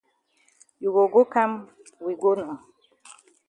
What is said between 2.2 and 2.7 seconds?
go nor.